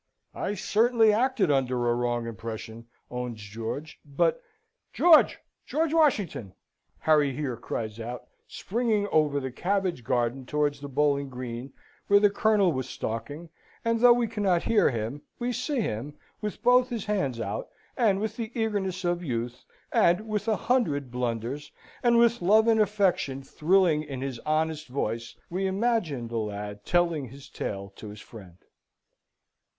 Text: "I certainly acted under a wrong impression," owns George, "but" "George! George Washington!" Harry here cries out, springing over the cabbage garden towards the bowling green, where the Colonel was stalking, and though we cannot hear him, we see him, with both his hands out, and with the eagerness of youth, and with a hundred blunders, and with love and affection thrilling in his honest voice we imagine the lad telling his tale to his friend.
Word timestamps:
"I 0.33 0.55
certainly 0.55 1.13
acted 1.13 1.51
under 1.51 1.87
a 1.87 1.93
wrong 1.93 2.25
impression," 2.25 2.87
owns 3.11 3.39
George, 3.39 3.99
"but" 4.03 4.41
"George! 4.93 5.37
George 5.67 5.93
Washington!" 5.93 6.55
Harry 6.97 7.33
here 7.35 7.55
cries 7.55 7.99
out, 7.99 8.23
springing 8.47 9.07
over 9.09 9.39
the 9.39 9.51
cabbage 9.51 10.03
garden 10.03 10.47
towards 10.47 10.79
the 10.81 10.89
bowling 10.89 11.29
green, 11.29 11.71
where 12.07 12.19
the 12.19 12.31
Colonel 12.31 12.73
was 12.73 12.89
stalking, 12.89 13.49
and 13.85 13.99
though 13.99 14.11
we 14.11 14.25
cannot 14.25 14.63
hear 14.63 14.89
him, 14.89 15.21
we 15.37 15.53
see 15.53 15.81
him, 15.81 16.17
with 16.41 16.63
both 16.63 16.89
his 16.89 17.05
hands 17.05 17.39
out, 17.39 17.69
and 17.95 18.19
with 18.19 18.37
the 18.37 18.51
eagerness 18.59 19.05
of 19.05 19.23
youth, 19.23 19.65
and 19.91 20.27
with 20.27 20.47
a 20.47 20.55
hundred 20.55 21.11
blunders, 21.11 21.71
and 22.01 22.17
with 22.17 22.41
love 22.41 22.67
and 22.67 22.81
affection 22.81 23.43
thrilling 23.43 24.01
in 24.01 24.19
his 24.21 24.39
honest 24.47 24.87
voice 24.87 25.35
we 25.51 25.67
imagine 25.67 26.27
the 26.27 26.39
lad 26.39 26.83
telling 26.83 27.25
his 27.27 27.47
tale 27.47 27.93
to 27.95 28.09
his 28.09 28.19
friend. 28.19 28.57